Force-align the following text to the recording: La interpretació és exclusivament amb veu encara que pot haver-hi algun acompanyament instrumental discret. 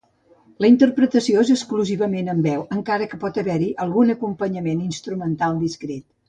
La 0.63 0.67
interpretació 0.71 1.43
és 1.45 1.51
exclusivament 1.55 2.31
amb 2.33 2.47
veu 2.47 2.63
encara 2.77 3.09
que 3.11 3.19
pot 3.25 3.37
haver-hi 3.43 3.69
algun 3.85 4.15
acompanyament 4.15 4.83
instrumental 4.89 5.63
discret. 5.67 6.05